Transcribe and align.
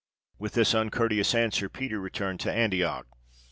With 0.39 0.53
this 0.53 0.73
uncourteous 0.73 1.35
answer 1.35 1.69
Peter 1.69 1.99
returned 1.99 2.39
to 2.39 2.51
Antioch. 2.51 3.05